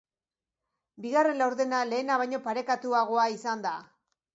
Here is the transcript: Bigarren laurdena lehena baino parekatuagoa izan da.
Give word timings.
Bigarren 1.05 1.39
laurdena 1.43 1.85
lehena 1.93 2.21
baino 2.25 2.43
parekatuagoa 2.51 3.33
izan 3.41 3.67
da. 3.69 3.81